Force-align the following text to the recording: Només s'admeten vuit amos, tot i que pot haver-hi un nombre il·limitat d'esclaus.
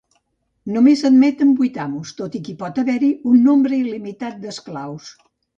Només 0.75 1.03
s'admeten 1.05 1.51
vuit 1.59 1.77
amos, 1.83 2.15
tot 2.21 2.39
i 2.39 2.43
que 2.49 2.57
pot 2.63 2.81
haver-hi 2.85 3.13
un 3.33 3.39
nombre 3.51 3.79
il·limitat 3.85 4.45
d'esclaus. 4.47 5.17